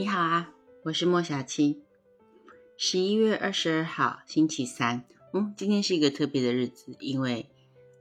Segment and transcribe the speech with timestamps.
[0.00, 0.50] 你好啊，
[0.84, 1.82] 我是莫小七。
[2.78, 5.04] 十一月二十二号，星期三。
[5.34, 7.50] 嗯，今天是一个特别的日子，因为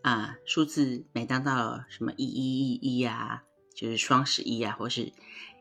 [0.01, 3.43] 啊，数字每当到什么一一一一啊，
[3.75, 5.11] 就是双十一啊，或是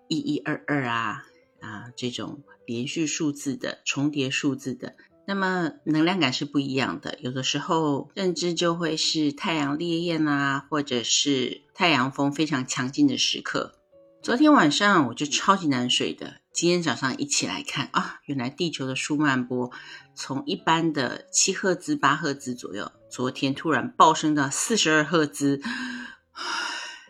[0.06, 1.24] 一一二二啊
[1.60, 4.94] 啊这种连续数字的重叠数字的，
[5.26, 7.18] 那么能量感是不一样的。
[7.18, 13.74] 有的时候认知就会是太阳烈焰啊，或者是太阳风非常强劲的时刻。
[14.20, 19.70] 昨天晚上我就超级难睡的，今天早上一起来看啊，原来地球的舒曼波
[20.14, 25.62] 从一般的七赫兹、八赫兹左右，昨天突然暴升到四十二赫兹。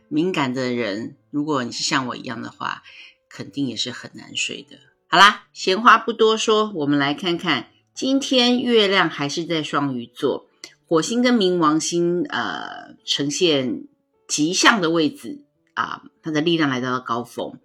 [0.09, 2.83] 敏感的人，如果你是像我一样的话，
[3.29, 4.77] 肯定也是很难睡的。
[5.09, 10.47] 好啦，闲话不多说，我们来看看今天月亮还是在双鱼座，
[10.87, 13.85] 火星跟冥王星呃呈现
[14.29, 15.47] 吉祥的位置。
[15.79, 17.61] 啊，他的力量来到了高峰，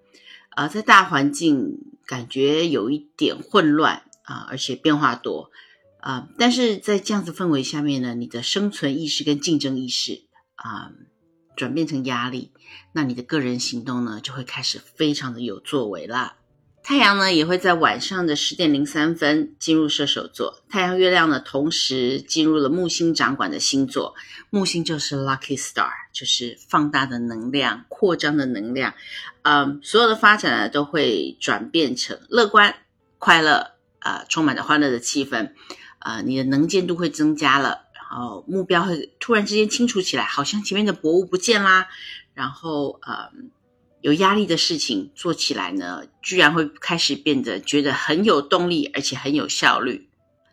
[0.51, 5.49] 啊，在大环境感觉有一点混乱啊，而且变化多
[5.99, 10.91] 啊，但是在这样子氛围下面呢，你的生存意识跟竞争意识啊，
[11.55, 12.51] 转变成压力，
[12.91, 16.35] 那你的个人行动呢，就会开始非常的有作为啦。
[16.83, 24.13] 太阳呢也会在晚上的十点零三分进入射手座，太阳月亮呢同时进入了木星掌管的星座，
[24.49, 28.93] 木星就是 lucky star，就是放大的能量、扩张的能量，
[29.43, 32.75] 嗯，所有的发展呢都会转变成乐观、
[33.17, 35.51] 快乐，啊，充满着欢乐的气氛，
[35.99, 41.87] 啊，你的能见度会增加了，然后目标会突然之间清楚起来，好像前面的薄雾不见啦，
[42.33, 43.51] 然后，嗯。
[44.03, 50.09] 有压力的事情做起来呢，居然会开始变得觉得很有动力，而且很有效率。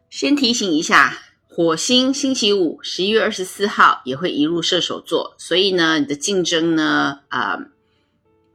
[0.08, 7.58] 先提醒一下，火星星期五十一月二十四号也会移入射手座，所以呢，你的竞争呢，啊，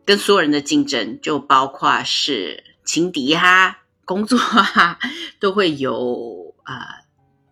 [0.06, 4.98] 跟所有人的竞争，就包括是情敌哈、工作哈，
[5.42, 7.02] 都会有啊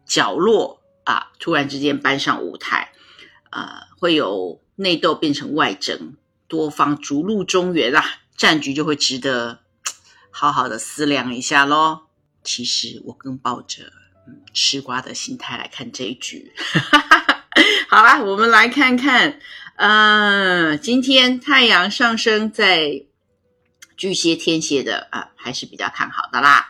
[0.05, 2.93] 角落啊，突然之间搬上舞台，
[3.49, 6.15] 啊，会有内斗变成外争。
[6.53, 8.05] 多方逐鹿中原啦，
[8.37, 9.61] 战局就会值得
[10.29, 12.01] 好好的思量一下喽。
[12.43, 13.85] 其实我更抱着
[14.27, 16.53] 嗯吃瓜的心态来看这一局。
[17.89, 19.39] 好啦，我们来看看，
[19.77, 23.03] 呃，今天太阳上升在
[23.97, 26.67] 巨蟹、天蝎的啊，还是比较看好的啦。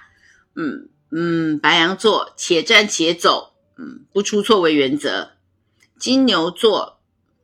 [0.56, 5.34] 嗯嗯，白羊座且战且走，嗯，不出错为原则。
[6.00, 7.02] 金牛座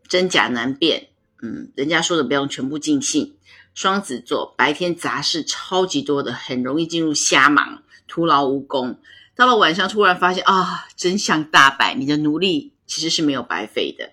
[0.07, 1.08] 真假难辨。
[1.41, 3.35] 嗯，人家说的不用全部尽信。
[3.73, 8.99] 双子座白天杂事超级多的，很容易进入瞎忙，徒劳无功。
[9.35, 14.11] 到了晚上，突然发现啊，真相大白，你的努力其实是没有白费的。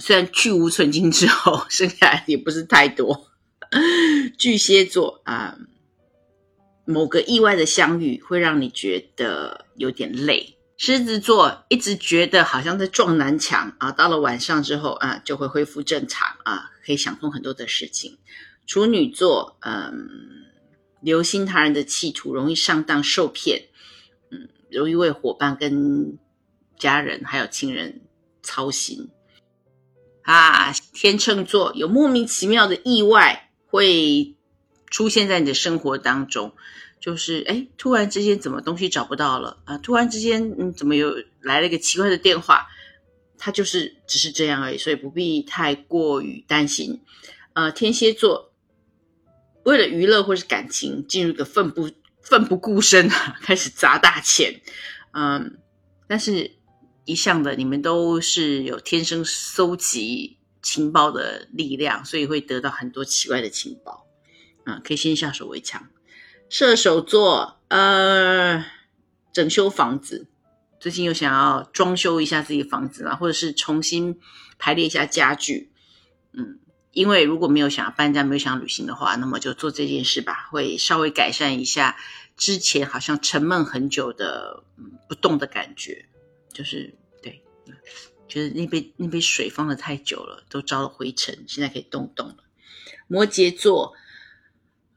[0.00, 3.26] 虽然去无存金之后， 剩下来也不是太多。
[4.38, 5.58] 巨蟹座啊，
[6.86, 10.57] 某个意外的相遇会让你觉得有点累。
[10.80, 18.16] 狮子座一直觉得好像在撞南墙啊，到了晚上之后啊，就会恢复正常啊，可以想通很多的事情。
[18.64, 20.08] 处女座，嗯，
[21.00, 23.64] 留心他人的企图，容易上当受骗，
[24.30, 26.16] 嗯，容易为伙伴跟
[26.78, 28.02] 家人还有亲人
[28.44, 29.08] 操心
[30.22, 30.72] 啊。
[30.92, 34.36] 天秤座有莫名其妙的意外会
[34.86, 36.54] 出现在你的生活当中。
[37.00, 39.78] 就是哎，突然之间怎么东西找不到了啊？
[39.78, 42.66] 突然之间，嗯，怎么有来了一个奇怪的电话？
[43.40, 47.00] 他就是只是这样而已，所以不必太过于担心。
[47.52, 48.52] 呃，天蝎座
[49.62, 51.88] 为了娱乐或是感情，进入个奋不
[52.20, 54.60] 奋不顾身啊，开始砸大钱。
[55.12, 55.58] 嗯，
[56.08, 56.56] 但是
[57.04, 64.04] 一向的你们都是有天生搜集情报的力量，所以会得到很多奇怪的情报。
[64.64, 65.88] 啊，可以先下手为强。
[66.48, 68.64] 射手座，呃，
[69.32, 70.26] 整修房子，
[70.80, 74.18] 最近又想要装修一下自己房子啦，或者是重新
[74.58, 75.70] 排列一下家具，
[76.32, 76.58] 嗯，
[76.92, 81.98] 因为如果没有想要搬家、没有想要旅行的话，那么就做这件事吧，会稍微改善一下
[82.36, 84.62] 之前好像沉闷很久的
[85.06, 86.06] 不动的感觉，
[86.52, 87.42] 就是对，
[88.26, 92.36] 就是那杯那杯水放的太久了，都招了灰尘，现在可以动动了。
[93.06, 93.94] 摩羯座，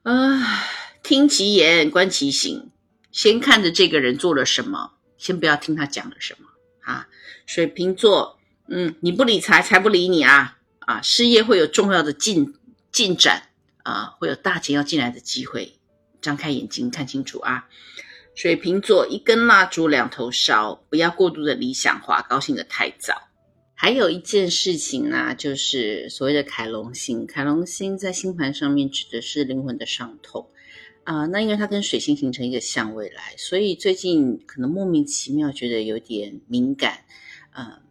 [0.04, 0.80] 啊。
[1.03, 2.69] 听其言，观其行。
[3.12, 6.48] 先看着这个人做了什么，先不要听他讲了什么
[6.81, 7.07] 啊。
[7.45, 8.39] 水瓶座，
[8.69, 11.01] 嗯，你不理财，财不理你啊啊！
[11.01, 12.53] 事业会有重要的进
[12.92, 13.50] 进展
[13.83, 15.74] 啊，会有大钱要进来的机会。
[16.21, 17.68] 张开眼睛看清楚啊！
[18.33, 23.30] 水瓶座，一根蜡烛两头烧，不要过度的理想化，高兴的太早。
[23.74, 27.27] 还有一件事情呢，就是所谓的凯龙星。
[27.27, 30.47] 凯龙星在星盘上面指的是灵魂的伤痛。
[31.03, 37.06] 啊，那因为它跟水星形成一个相位来，所以最近可能莫名其妙觉得有点敏感，
[37.56, 37.81] 嗯，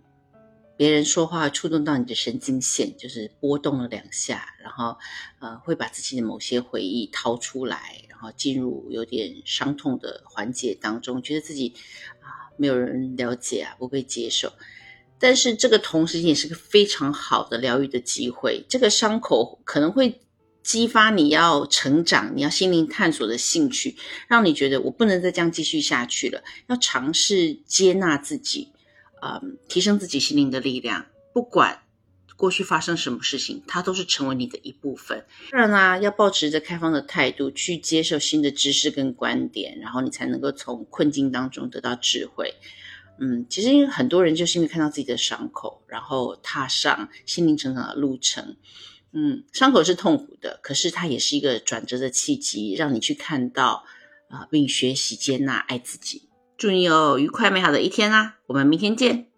[0.77, 4.97] 别人说话触动到你的神经线，就是波动了两下，然后
[5.41, 11.75] 呃会把自己的某些回忆掏出来，然后进入有点伤痛的环节当中，觉得自己
[12.21, 14.53] 啊没有人了解啊，不被接受。
[15.19, 20.21] 但是这个同时也是个非常好的疗愈的机会，这个伤口可能会。
[20.63, 23.97] 激发你要成长、你要心灵探索的兴趣，
[24.29, 28.71] 让你觉得我不能再这样继续下去了，要尝试接纳自己，
[29.23, 31.07] 嗯，提升自己心灵的力量。
[31.33, 31.83] 不管
[32.37, 35.25] 过去发生什么事情，它都是成为你的一部分。
[35.51, 42.55] 当然啦，要保持着开放的态度去接受新的知识跟观点，然后你才能够从困境当中得到智慧。
[43.19, 48.57] 嗯，其实因为很多人就是因为看到自己的伤口，然后踏上心灵成长的路程。
[49.13, 53.85] 嗯，伤口是痛苦的，可是它也是一个转折的契机，让你去看到
[54.29, 56.29] 啊，并学习接纳爱自己。
[56.57, 58.37] 祝你有愉快美好的一天啦！
[58.47, 59.30] 我们明天见。